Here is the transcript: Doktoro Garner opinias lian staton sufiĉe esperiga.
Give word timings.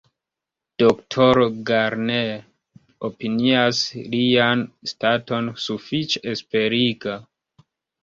Doktoro 0.83 1.45
Garner 1.71 2.31
opinias 3.11 3.85
lian 4.17 4.67
staton 4.95 5.55
sufiĉe 5.69 6.27
esperiga. 6.37 7.21